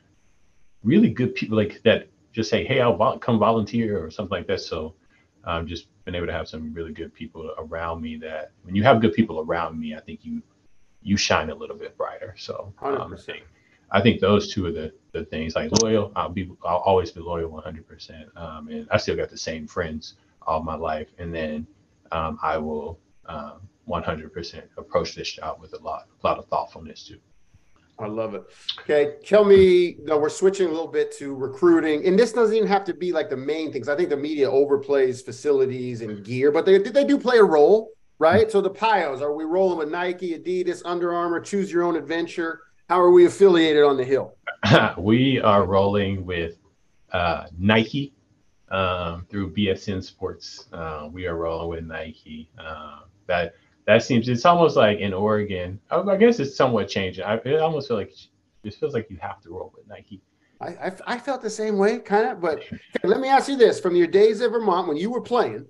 [0.83, 4.47] really good people like that just say, hey, I'll vol- come volunteer or something like
[4.47, 4.62] that.
[4.62, 4.95] So
[5.43, 8.75] I've um, just been able to have some really good people around me that when
[8.75, 10.41] you have good people around me, I think you
[11.01, 12.35] you shine a little bit brighter.
[12.38, 13.43] So um, I think
[13.91, 16.12] I think those two are the the things like loyal.
[16.15, 17.79] I'll be I'll always be loyal 100.
[17.79, 20.15] Um, percent And I still got the same friends
[20.49, 21.07] all my life.
[21.17, 21.67] And then
[22.12, 27.03] um, I will um, 100% approach this job with a lot, a lot of thoughtfulness
[27.03, 27.19] too.
[27.99, 28.43] I love it.
[28.81, 29.97] Okay, tell me.
[30.03, 33.12] No, we're switching a little bit to recruiting, and this doesn't even have to be
[33.12, 33.89] like the main things.
[33.89, 37.91] I think the media overplays facilities and gear, but they they do play a role,
[38.17, 38.49] right?
[38.49, 41.41] So the Pios, are we rolling with Nike, Adidas, Under Armour?
[41.41, 42.62] Choose your own adventure.
[42.88, 44.35] How are we affiliated on the hill?
[44.97, 46.55] we are rolling with
[47.12, 48.13] uh, Nike
[48.69, 50.67] um, through BSN Sports.
[50.71, 52.49] Uh, we are rolling with Nike.
[52.57, 53.55] Uh, that
[53.89, 55.80] that seems it's almost like in Oregon.
[55.89, 57.23] I, I guess it's somewhat changing.
[57.23, 58.13] I it almost feel like
[58.63, 60.21] it feels like you have to roll with Nike.
[60.62, 62.39] I, I, I felt the same way, kind of.
[62.39, 62.62] But
[63.04, 65.65] let me ask you this: from your days at Vermont, when you were playing,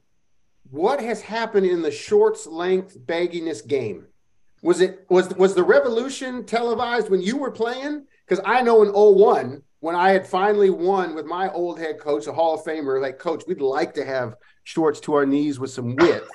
[0.69, 4.07] what has happened in the shorts length bagginess game?
[4.61, 8.05] Was it was was the revolution televised when you were playing?
[8.27, 12.27] Because I know in 01, when I had finally won with my old head coach,
[12.27, 15.71] a Hall of Famer, like, coach, we'd like to have shorts to our knees with
[15.71, 16.29] some width.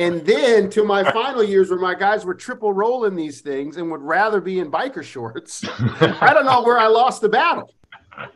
[0.00, 3.90] And then to my final years where my guys were triple rolling these things and
[3.90, 5.62] would rather be in biker shorts.
[6.22, 7.74] I don't know where I lost the battle,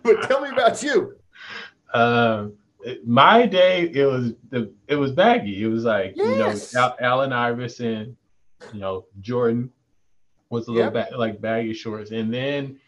[0.02, 1.16] but tell me about you.
[1.94, 2.48] Uh,
[3.06, 5.62] my day, it was the it was baggy.
[5.62, 6.74] It was like yes.
[6.74, 8.14] you know Allen Iverson,
[8.74, 9.70] you know Jordan
[10.50, 11.10] was a little yep.
[11.10, 12.78] ba- like baggy shorts, and then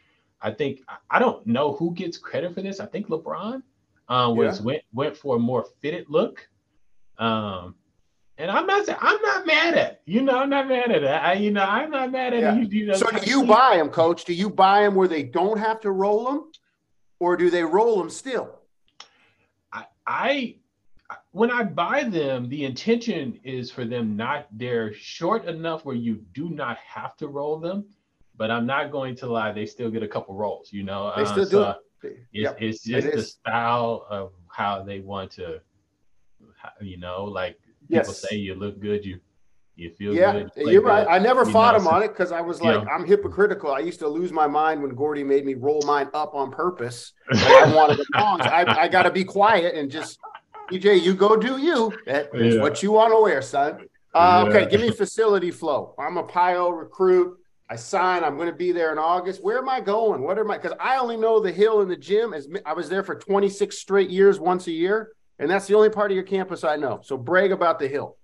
[0.42, 2.78] I think I don't know who gets credit for this.
[2.78, 3.62] I think LeBron
[4.10, 4.64] um, was yeah.
[4.64, 6.46] went went for a more fitted look.
[7.16, 7.74] Um,
[8.38, 11.06] and I'm not saying I'm not mad at you know I'm not mad at it.
[11.06, 12.54] I, you know I'm not mad at yeah.
[12.54, 12.66] you.
[12.68, 14.24] you know, so do you buy them, Coach?
[14.24, 16.50] Do you buy them where they don't have to roll them,
[17.18, 18.60] or do they roll them still?
[19.72, 20.56] I, I
[21.32, 26.24] when I buy them, the intention is for them not they're short enough where you
[26.34, 27.86] do not have to roll them
[28.36, 31.12] but I'm not going to lie, they still get a couple rolls, you know.
[31.16, 32.08] They still uh, so do.
[32.08, 32.58] It's, yep.
[32.60, 35.60] it's just it the style of how they want to,
[36.80, 38.06] you know, like yes.
[38.06, 39.20] people say you look good, you
[39.76, 40.50] you feel yeah, good.
[40.56, 41.06] You you're right.
[41.08, 42.90] I never fought know, him on it because I was like, know.
[42.90, 43.72] I'm hypocritical.
[43.72, 47.12] I used to lose my mind when Gordy made me roll mine up on purpose.
[47.30, 48.46] I wanted the longs.
[48.46, 50.18] I, I got to be quiet and just,
[50.70, 51.92] DJ, you go do you.
[52.06, 52.62] That's yeah.
[52.62, 53.86] what you want to wear, son.
[54.14, 54.50] Uh, yeah.
[54.50, 55.94] Okay, give me facility flow.
[55.98, 57.36] I'm a PIO recruit.
[57.68, 58.24] I sign.
[58.24, 59.44] I'm going to be there in August.
[59.44, 60.22] Where am I going?
[60.22, 60.56] What am I?
[60.56, 62.32] Because I only know the hill and the gym.
[62.32, 65.90] As I was there for 26 straight years, once a year, and that's the only
[65.90, 67.00] part of your campus I know.
[67.02, 68.16] So brag about the hill.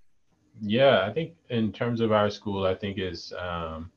[0.61, 3.91] Yeah, I think in terms of our school, I think is um,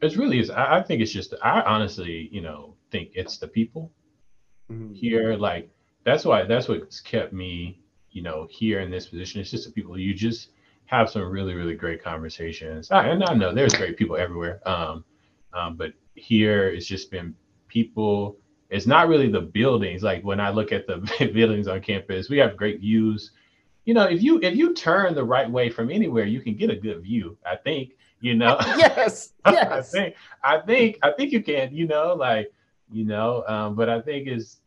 [0.00, 0.50] it's really is.
[0.50, 1.34] I, I think it's just.
[1.42, 3.90] I honestly, you know, think it's the people
[4.70, 4.92] mm-hmm.
[4.92, 5.34] here.
[5.34, 5.70] Like
[6.04, 9.40] that's why that's what's kept me, you know, here in this position.
[9.40, 9.98] It's just the people.
[9.98, 10.50] You just
[10.86, 12.90] have some really really great conversations.
[12.90, 15.04] and I know there's great people everywhere, um,
[15.52, 17.34] um, but here it's just been
[17.68, 18.36] people.
[18.72, 20.02] It's not really the buildings.
[20.02, 20.96] Like when I look at the
[21.34, 23.30] buildings on campus, we have great views.
[23.84, 26.70] You know, if you if you turn the right way from anywhere, you can get
[26.70, 27.38] a good view.
[27.46, 27.92] I think.
[28.20, 28.56] You know.
[28.76, 29.32] yes.
[29.46, 29.94] Yes.
[29.94, 30.14] I think.
[30.42, 30.98] I think.
[31.02, 31.74] I think you can.
[31.74, 32.52] You know, like
[32.90, 33.44] you know.
[33.46, 34.60] Um, but I think is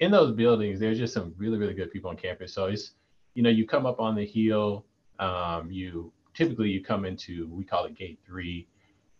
[0.00, 2.52] in those buildings, there's just some really really good people on campus.
[2.52, 2.92] So it's
[3.34, 4.84] you know you come up on the hill
[5.18, 8.66] um, you typically you come into we call it gate three,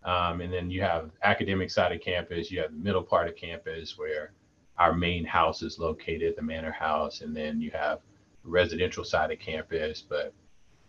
[0.04, 2.50] um, and then you have academic side of campus.
[2.50, 4.32] You have the middle part of campus where
[4.78, 8.00] our main house is located, the manor house, and then you have
[8.42, 10.02] residential side of campus.
[10.02, 10.34] But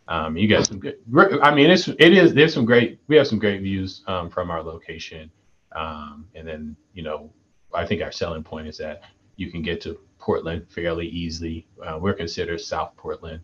[0.08, 0.98] um, you got some good.
[1.42, 3.00] I mean, it's it is there's some great.
[3.08, 5.32] We have some great views um, from our location.
[5.76, 7.32] Um, and then, you know,
[7.74, 9.02] I think our selling point is that
[9.36, 11.68] you can get to Portland fairly easily.
[11.86, 13.42] Uh, we're considered South Portland.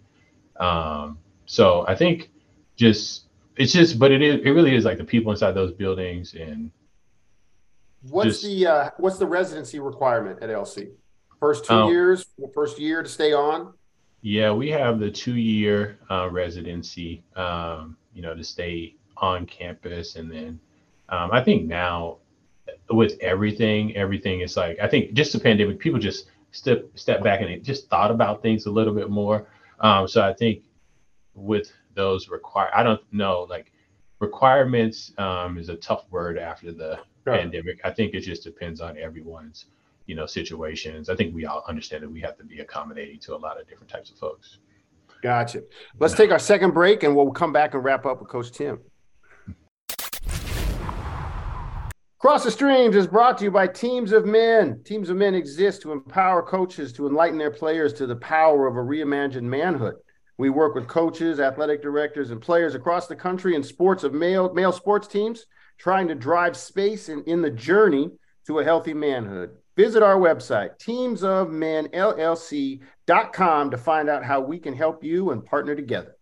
[0.57, 2.31] Um, so I think
[2.77, 3.25] just
[3.61, 6.71] it's just, but it is it really is like the people inside those buildings and.
[8.09, 10.89] What's just, the uh, what's the residency requirement at LC?
[11.39, 13.73] First two um, years, first year to stay on.
[14.21, 17.23] Yeah, we have the two year uh, residency.
[17.35, 20.59] Um, you know, to stay on campus, and then
[21.09, 22.17] um, I think now
[22.89, 27.41] with everything, everything is like I think just the pandemic, people just step step back
[27.41, 29.47] and just thought about things a little bit more.
[29.79, 30.63] Um, so I think
[31.35, 33.71] with those require, I don't know, like
[34.19, 37.35] requirements um, is a tough word after the sure.
[37.35, 37.81] pandemic.
[37.83, 39.65] I think it just depends on everyone's
[40.05, 41.09] you know situations.
[41.09, 43.67] I think we all understand that we have to be accommodating to a lot of
[43.67, 44.57] different types of folks.
[45.21, 45.63] Gotcha.
[45.99, 48.79] Let's take our second break and we'll come back and wrap up with Coach Tim.
[52.17, 54.81] Cross the Streams is brought to you by Teams of Men.
[54.83, 58.75] Teams of Men exist to empower coaches to enlighten their players to the power of
[58.75, 59.95] a reimagined manhood.
[60.41, 64.51] We work with coaches, athletic directors, and players across the country in sports of male
[64.55, 65.45] male sports teams,
[65.77, 68.09] trying to drive space in, in the journey
[68.47, 69.51] to a healthy manhood.
[69.77, 76.15] Visit our website, teamsofmenllc.com, to find out how we can help you and partner together.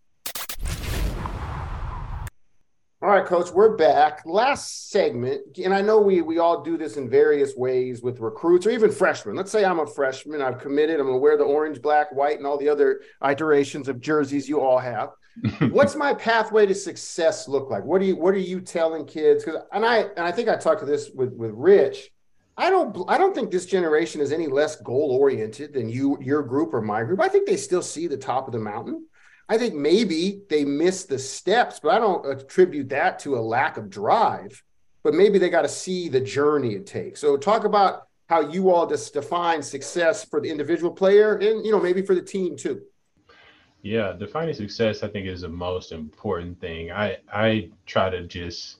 [3.02, 4.24] All right, coach, we're back.
[4.26, 8.66] Last segment, and I know we we all do this in various ways with recruits
[8.66, 9.38] or even freshmen.
[9.38, 12.46] Let's say I'm a freshman, I've committed, I'm gonna wear the orange, black, white, and
[12.46, 15.12] all the other iterations of jerseys you all have.
[15.72, 17.86] What's my pathway to success look like?
[17.86, 19.46] What do you what are you telling kids?
[19.46, 22.12] Because and I and I think I talked to this with with Rich.
[22.58, 26.44] I don't I don't think this generation is any less goal oriented than you your
[26.44, 27.22] group or my group.
[27.22, 29.06] I think they still see the top of the mountain.
[29.50, 33.78] I think maybe they missed the steps, but I don't attribute that to a lack
[33.78, 34.64] of drive.
[35.02, 37.20] But maybe they got to see the journey it takes.
[37.20, 41.72] So talk about how you all just define success for the individual player and you
[41.72, 42.82] know maybe for the team too.
[43.82, 46.92] Yeah, defining success I think is the most important thing.
[46.92, 48.78] I I try to just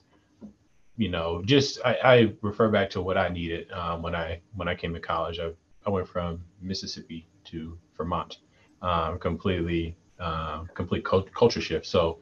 [0.96, 4.68] you know just I, I refer back to what I needed um, when I when
[4.68, 5.40] I came to college.
[5.40, 5.50] I
[5.84, 8.38] I went from Mississippi to Vermont,
[8.82, 11.86] um, completely uh, complete culture shift.
[11.86, 12.18] So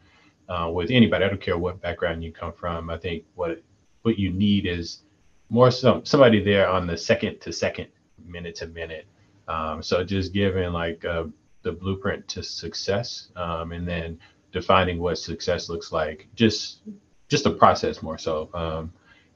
[0.48, 2.90] uh, with anybody, I don't care what background you come from.
[2.90, 3.62] I think what
[4.02, 5.02] what you need is
[5.50, 7.88] more some somebody there on the second to second,
[8.24, 9.06] minute to minute.
[9.48, 11.24] Um, so just giving like uh,
[11.62, 14.18] the blueprint to success, um, and then
[14.52, 16.28] defining what success looks like.
[16.34, 16.80] Just
[17.28, 18.92] just a process more so um,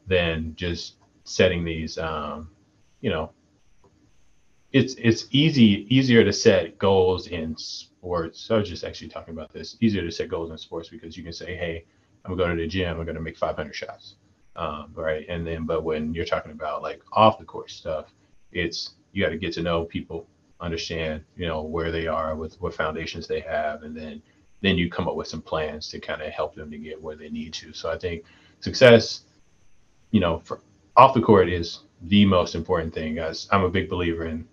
[0.06, 1.98] than just setting these.
[1.98, 2.50] Um,
[3.00, 3.32] you know,
[4.72, 7.56] it's it's easy easier to set goals in
[8.04, 9.76] I was just actually talking about this.
[9.80, 11.84] Easier to set goals in sports because you can say, "Hey,
[12.24, 12.98] I'm going to the gym.
[12.98, 14.16] I'm going to make 500 shots."
[14.56, 18.12] Um, right, and then but when you're talking about like off the court stuff,
[18.50, 20.26] it's you got to get to know people,
[20.60, 24.20] understand you know where they are with what foundations they have, and then
[24.62, 27.16] then you come up with some plans to kind of help them to get where
[27.16, 27.72] they need to.
[27.72, 28.24] So I think
[28.60, 29.22] success,
[30.10, 30.60] you know, for
[30.96, 33.18] off the court is the most important thing.
[33.18, 34.46] As I'm a big believer in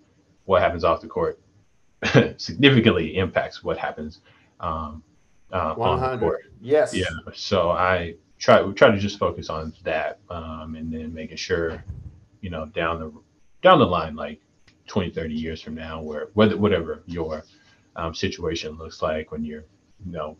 [0.46, 1.38] what happens off the court
[2.36, 4.20] significantly impacts what happens
[4.60, 5.02] um,
[5.52, 6.52] uh, on the court.
[6.60, 6.94] Yes.
[6.94, 7.06] Yeah.
[7.34, 11.82] So I try we try to just focus on that, um, and then making sure,
[12.40, 13.12] you know, down the
[13.62, 14.40] down the line, like
[14.86, 17.44] 20, 30 years from now, where whether whatever your
[17.96, 19.64] um, situation looks like when you're,
[20.04, 20.36] you know,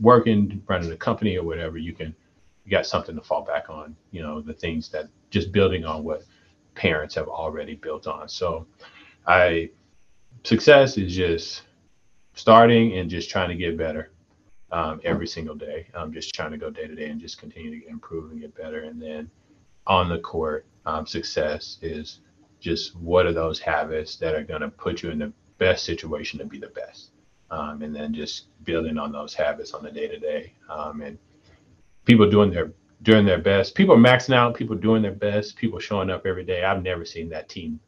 [0.00, 2.14] working, running a company or whatever, you can
[2.64, 3.94] you got something to fall back on.
[4.10, 6.24] You know, the things that just building on what
[6.74, 8.28] parents have already built on.
[8.28, 8.66] So
[9.26, 9.70] I
[10.44, 11.62] success is just
[12.34, 14.10] starting and just trying to get better
[14.70, 15.86] um, every single day.
[15.94, 18.54] I'm just trying to go day to day and just continue to improve and get
[18.56, 18.80] better.
[18.80, 19.30] And then
[19.86, 22.20] on the court, um, success is
[22.60, 26.38] just what are those habits that are going to put you in the best situation
[26.38, 27.10] to be the best.
[27.50, 30.54] Um, and then just building on those habits on the day to day.
[30.70, 31.18] And
[32.04, 33.74] people doing their doing their best.
[33.74, 34.54] People maxing out.
[34.54, 35.56] People doing their best.
[35.56, 36.64] People showing up every day.
[36.64, 37.80] I've never seen that team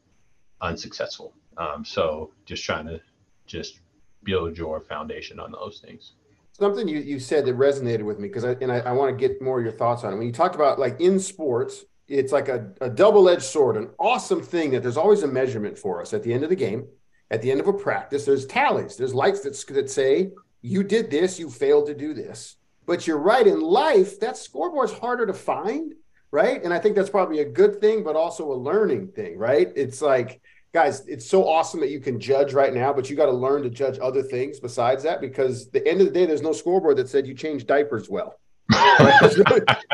[0.61, 1.33] unsuccessful.
[1.57, 2.99] Um, so just trying to
[3.45, 3.79] just
[4.23, 6.13] build your foundation on those things.
[6.51, 9.27] Something you, you said that resonated with me because I and I, I want to
[9.27, 10.17] get more of your thoughts on it.
[10.17, 14.41] When you talked about like in sports, it's like a, a double-edged sword, an awesome
[14.41, 16.87] thing that there's always a measurement for us at the end of the game,
[17.31, 18.25] at the end of a practice.
[18.25, 20.31] There's tallies, there's lights that, that say
[20.61, 22.57] you did this, you failed to do this.
[22.85, 25.93] But you're right, in life, that scoreboard's harder to find,
[26.29, 26.63] right?
[26.63, 29.71] And I think that's probably a good thing, but also a learning thing, right?
[29.75, 30.41] It's like
[30.75, 33.63] guys, it's so awesome that you can judge right now, but you got to learn
[33.63, 36.97] to judge other things besides that because the end of the day, there's no scoreboard
[36.97, 38.37] that said you changed diapers well.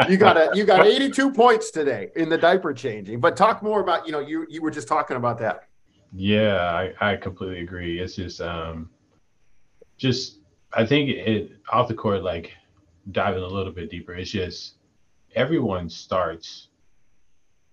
[0.09, 3.19] you got a you got 82 points today in the diaper changing.
[3.19, 5.67] But talk more about you know you you were just talking about that.
[6.13, 7.99] Yeah, I, I completely agree.
[7.99, 8.89] It's just um
[9.97, 10.39] just
[10.73, 12.53] I think it off the court like
[13.11, 14.13] diving a little bit deeper.
[14.15, 14.75] It's just
[15.35, 16.69] everyone starts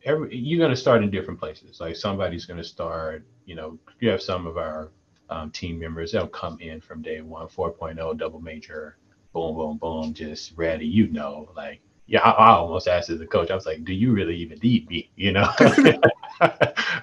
[0.04, 1.80] every you're going to start in different places.
[1.80, 4.90] Like somebody's going to start, you know, you have some of our
[5.30, 8.96] um, team members, they'll come in from day one, 4.0 double major,
[9.32, 10.86] boom, boom, boom, just ready.
[10.86, 13.92] You know, like, yeah, I, I almost asked as a coach, I was like, do
[13.92, 15.10] you really even need me?
[15.16, 15.48] You know,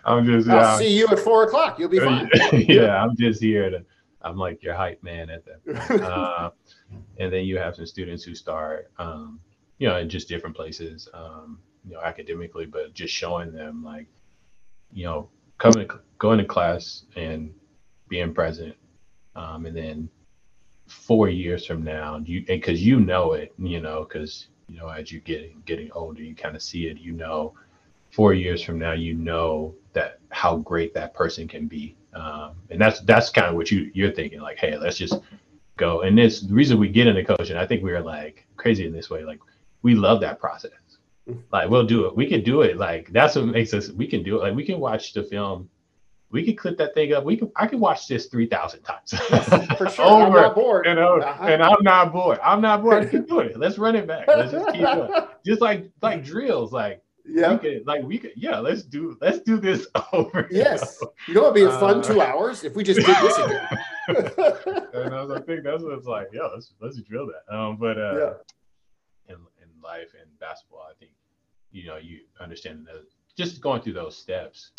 [0.05, 1.77] I'm just, I'll see you at four o'clock.
[1.77, 2.29] You'll be fine.
[2.53, 3.85] yeah, I'm just here to,
[4.21, 6.01] I'm like your hype man at that.
[6.01, 6.49] uh,
[7.19, 9.39] and then you have some students who start, um,
[9.77, 14.07] you know, in just different places, um, you know, academically, but just showing them like,
[14.91, 17.53] you know, coming, going to class and
[18.07, 18.75] being present,
[19.35, 20.09] um, and then
[20.87, 25.11] four years from now, you because you know it, you know, because you know as
[25.11, 26.97] you getting getting older, you kind of see it.
[26.97, 27.53] You know,
[28.11, 32.79] four years from now, you know that how great that person can be, um, and
[32.79, 34.41] that's that's kind of what you you're thinking.
[34.41, 35.19] Like, hey, let's just
[35.77, 36.01] go.
[36.01, 37.57] And this the reason we get into coaching.
[37.57, 39.23] I think we are like crazy in this way.
[39.23, 39.39] Like,
[39.81, 40.71] we love that process.
[41.51, 42.15] Like, we'll do it.
[42.15, 42.77] We can do it.
[42.77, 43.89] Like, that's what makes us.
[43.89, 44.43] We can do it.
[44.43, 45.69] Like, we can watch the film
[46.35, 47.23] we could clip that thing up.
[47.23, 49.11] We could I could watch this three thousand times.
[49.77, 50.05] For sure.
[50.05, 50.85] Over, I'm not bored.
[50.85, 51.45] You know, uh-huh.
[51.45, 52.39] and I'm not bored.
[52.43, 53.09] I'm not bored.
[53.09, 53.57] Keep doing it.
[53.57, 54.27] Let's run it back.
[54.27, 55.29] Let's just keep doing it.
[55.45, 58.57] Just like like drills, like yeah, we could, like we could, yeah.
[58.57, 60.47] Let's do let's do this over.
[60.49, 63.37] Yes, you know, it'd be a fun uh, two hours if we just did this
[63.37, 63.67] again.
[64.07, 66.29] and I was, I think that's what it's like.
[66.33, 67.55] Yeah, let's let's drill that.
[67.55, 69.33] Um, but uh, yeah.
[69.33, 71.11] in in life and basketball, I think
[71.71, 73.03] you know you understand that
[73.35, 74.71] just going through those steps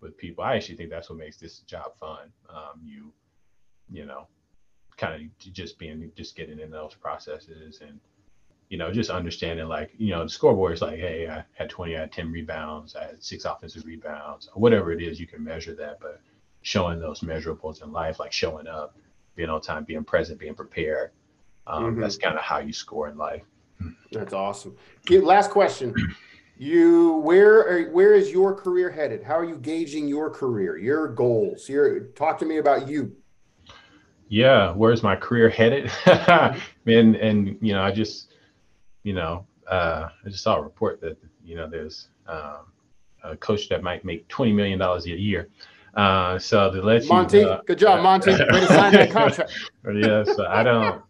[0.00, 0.44] with people.
[0.44, 2.30] I actually think that's what makes this job fun.
[2.48, 3.12] Um, you,
[3.90, 4.28] you know,
[4.96, 7.98] kind of just being, just getting in those processes and,
[8.68, 11.96] you know, just understanding like, you know, the scoreboard is like, hey, I had 20,
[11.96, 15.74] I had 10 rebounds, I had six offensive rebounds, whatever it is, you can measure
[15.74, 15.98] that.
[16.00, 16.20] But
[16.62, 18.96] showing those measurables in life, like showing up,
[19.34, 21.10] being on time, being present, being prepared,
[21.66, 22.00] um, mm-hmm.
[22.00, 23.42] that's kind of how you score in life.
[24.12, 24.76] That's awesome.
[25.10, 25.94] Last question.
[26.56, 29.24] You where are, where is your career headed?
[29.24, 31.68] How are you gauging your career, your goals?
[31.68, 33.16] Your talk to me about you.
[34.28, 35.90] Yeah, where's my career headed?
[36.06, 38.34] and and you know, I just
[39.02, 42.72] you know, uh, I just saw a report that you know there's um,
[43.24, 45.48] a coach that might make twenty million dollars a year.
[45.94, 48.32] Uh, so to let Monty, you, uh, good job, Monty.
[48.32, 49.52] Way to sign that contract.
[49.84, 51.02] yeah, so I don't,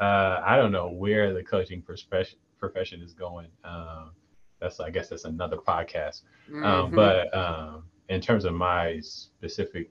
[0.00, 3.48] uh, I don't know where the coaching profession profession is going.
[3.64, 4.12] Um,
[4.60, 6.22] that's I guess that's another podcast.
[6.48, 6.64] Um, mm-hmm.
[6.64, 9.90] Um, but um, in terms of my specific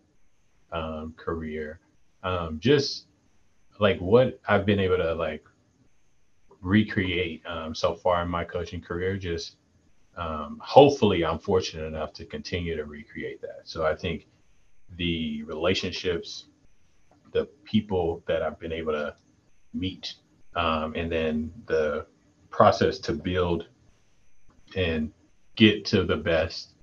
[0.71, 1.79] um, career,
[2.23, 3.05] um, just
[3.79, 5.45] like what I've been able to like
[6.61, 9.55] recreate um, so far in my coaching career, just
[10.17, 13.61] um, hopefully I'm fortunate enough to continue to recreate that.
[13.63, 14.27] So I think
[14.97, 16.45] the relationships,
[17.31, 19.15] the people that I've been able to
[19.73, 20.15] meet,
[20.55, 22.05] and then the
[22.49, 23.67] process to build
[24.75, 25.11] and
[25.55, 26.73] get to the best,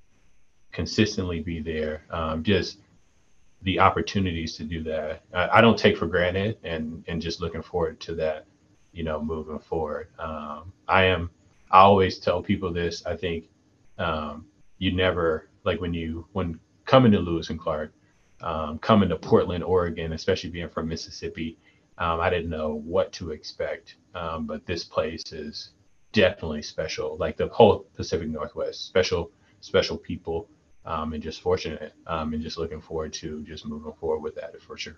[0.71, 2.03] consistently be there.
[2.09, 2.79] Um, just
[3.63, 7.63] the opportunities to do that, I, I, don't take for granted, and and just looking
[7.63, 8.45] forward to that,
[8.91, 10.09] you know, moving forward.
[10.19, 11.29] Um, I am.
[11.71, 13.05] I always tell people this.
[13.05, 13.49] I think
[13.97, 14.45] um,
[14.77, 17.91] you never like when you when coming to Lewis and Clark,
[18.41, 21.57] um, coming to Portland, Oregon, especially being from Mississippi.
[21.97, 25.71] Um, I didn't know what to expect, um, but this place is
[26.11, 27.17] definitely special.
[27.17, 29.31] Like the whole Pacific Northwest, special,
[29.61, 30.49] special people,
[30.85, 34.59] um, and just fortunate, um, and just looking forward to just moving forward with that
[34.61, 34.97] for sure.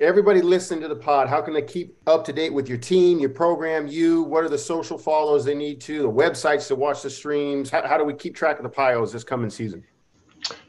[0.00, 3.18] Everybody listening to the pod, how can they keep up to date with your team,
[3.18, 4.22] your program, you?
[4.22, 7.70] What are the social follows they need to, the websites to watch the streams?
[7.70, 9.84] How, how do we keep track of the Pios this coming season?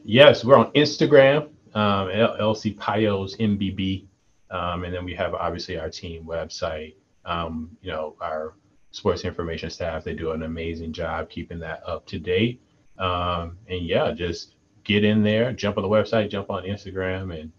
[0.03, 4.05] Yes, we're on Instagram, um, LC Pios MBB,
[4.53, 6.95] um, and then we have obviously our team website.
[7.25, 8.53] Um, you know, our
[8.91, 10.03] sports information staff.
[10.03, 12.61] They do an amazing job keeping that up to date.
[12.99, 17.51] Um, and yeah, just get in there, jump on the website, jump on Instagram, and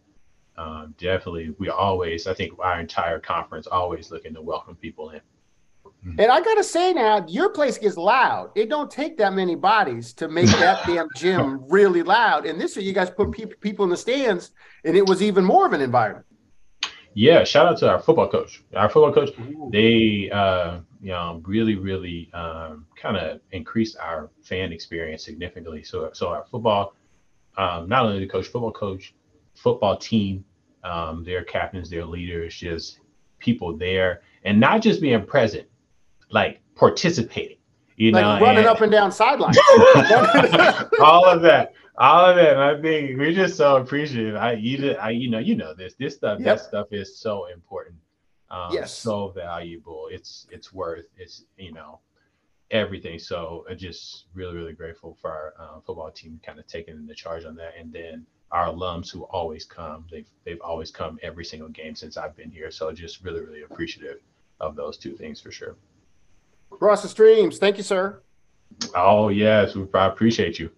[0.57, 5.21] um, definitely we always, I think our entire conference always looking to welcome people in.
[6.07, 6.21] Mm-hmm.
[6.21, 8.51] And I gotta say now, your place gets loud.
[8.55, 12.47] It don't take that many bodies to make that damn gym really loud.
[12.47, 14.53] And this year, you guys put pe- people in the stands,
[14.85, 16.27] and it was even more of an environment.
[17.15, 18.63] Yeah, shout out to our football coach.
[18.75, 19.71] Our football coach, Ooh.
[19.73, 25.83] they uh, you know really really um, kind of increased our fan experience significantly.
[25.85, 26.95] So so our football,
[27.57, 29.15] um, not only the coach, football coach,
[29.55, 30.45] football team,
[30.83, 32.99] um, their captains, their leaders, just
[33.39, 35.69] people there, and not just being present,
[36.31, 37.59] like participating.
[37.97, 39.57] You like know, running and- up and down sidelines.
[41.01, 42.57] all of that, all of that.
[42.59, 44.37] I think we're just so appreciative.
[44.37, 45.95] I, you, just- I, you know, you know this.
[45.95, 46.45] This stuff, Yep.
[46.47, 47.97] that stuff is so important.
[48.51, 48.93] Um, Yes.
[48.93, 50.09] so valuable.
[50.11, 51.07] It's it's worth.
[51.17, 52.01] It's you know
[52.71, 53.19] everything.
[53.19, 57.45] So just really really grateful for our uh, football team kind of taking the charge
[57.45, 60.05] on that, and then our alums who always come.
[60.11, 62.71] They've they've always come every single game since I've been here.
[62.71, 64.19] So just really really appreciative
[64.61, 65.77] of those two things for sure.
[66.71, 67.59] Cross the streams.
[67.59, 68.21] Thank you, sir.
[68.95, 70.71] Oh yes, we I appreciate you.